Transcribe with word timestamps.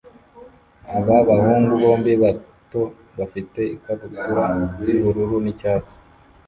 Aba 0.97 1.17
bahungu 1.29 1.71
bombi 1.81 2.13
bato 2.23 2.81
bafite 3.17 3.59
ikabutura 3.75 4.45
yubururu 4.87 5.35
nicyatsi 5.45 5.95